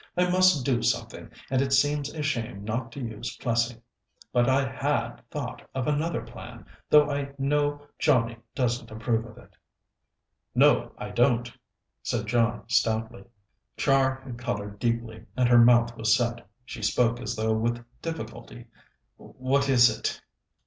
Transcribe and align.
I 0.17 0.27
must 0.31 0.65
do 0.65 0.81
something, 0.81 1.29
and 1.51 1.61
it 1.61 1.71
seems 1.71 2.09
a 2.11 2.23
shame 2.23 2.63
not 2.63 2.91
to 2.93 2.99
use 2.99 3.37
Plessing. 3.37 3.83
But 4.33 4.49
I 4.49 4.67
had 4.67 5.17
thought 5.29 5.61
of 5.75 5.85
another 5.85 6.23
plan, 6.23 6.65
though 6.89 7.11
I 7.11 7.33
know 7.37 7.83
Johnnie 7.99 8.39
doesn't 8.55 8.89
approve 8.89 9.27
of 9.27 9.37
it." 9.37 9.55
"No, 10.55 10.91
I 10.97 11.11
don't," 11.11 11.55
said 12.01 12.25
John 12.25 12.67
stoutly. 12.67 13.25
Char 13.77 14.21
had 14.23 14.39
coloured 14.39 14.79
deeply 14.79 15.23
and 15.37 15.47
her 15.47 15.59
mouth 15.59 15.95
was 15.95 16.17
set. 16.17 16.47
She 16.65 16.81
spoke 16.81 17.19
as 17.19 17.35
though 17.35 17.53
with 17.53 17.85
difficulty. 18.01 18.65
"What 19.17 19.69
is 19.69 19.95
it?" 19.95 20.19